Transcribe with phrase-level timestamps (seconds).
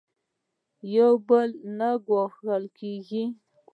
[0.95, 3.23] یو بل نه ګوښه کېږي.